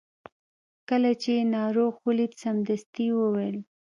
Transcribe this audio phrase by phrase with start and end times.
[0.89, 3.57] کله چې یې ناروغ ولید سمدستي یې وویل.